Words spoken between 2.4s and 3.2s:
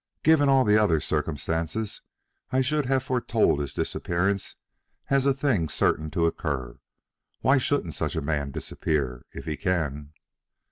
I should have